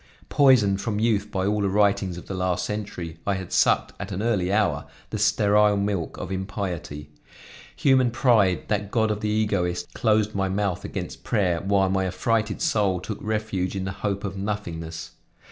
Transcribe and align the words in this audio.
Poisoned, 0.29 0.81
from 0.81 0.99
youth, 0.99 1.29
by 1.29 1.45
all 1.45 1.61
the 1.61 1.69
writings 1.69 2.17
of 2.17 2.25
the 2.25 2.33
last 2.33 2.65
century, 2.65 3.19
I 3.27 3.35
had 3.35 3.53
sucked, 3.53 3.93
at 3.99 4.11
an 4.11 4.23
early 4.23 4.51
hour, 4.51 4.87
the 5.11 5.19
sterile 5.19 5.77
milk 5.77 6.17
of 6.17 6.31
impiety. 6.31 7.11
Human 7.75 8.09
pride, 8.09 8.63
that 8.67 8.89
God 8.89 9.11
of 9.11 9.19
the 9.21 9.29
egoist, 9.29 9.93
closed 9.93 10.33
my 10.33 10.49
mouth 10.49 10.83
against 10.83 11.23
prayer, 11.23 11.61
while 11.61 11.89
my 11.91 12.05
affrighted 12.07 12.63
soul 12.63 12.99
took 12.99 13.19
refuge 13.21 13.75
in 13.75 13.83
the 13.85 13.91
hope 13.91 14.23
of 14.23 14.35
nothingness. 14.35 15.11